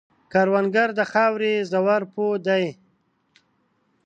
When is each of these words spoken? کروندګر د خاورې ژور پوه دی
کروندګر 0.31 0.89
د 0.99 1.01
خاورې 1.11 1.53
ژور 1.69 2.01
پوه 2.13 2.35
دی 2.45 2.65